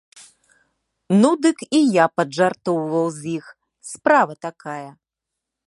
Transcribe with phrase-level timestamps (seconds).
[1.21, 3.45] Ну дык і я паджартоўваў з іх,
[3.91, 4.89] справа такая.